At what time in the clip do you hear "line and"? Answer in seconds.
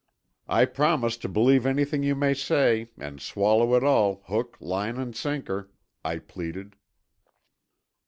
4.59-5.15